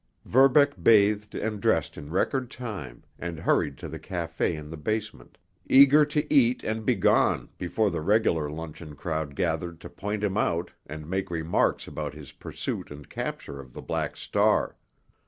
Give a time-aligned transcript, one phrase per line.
[0.25, 5.37] Verbeck bathed and dressed in record time, and hurried to the café in the basement,
[5.67, 10.37] eager to eat and be gone before the regular luncheon crowd gathered to point him
[10.37, 14.75] out and make remarks about his pursuit and capture of the Black Star.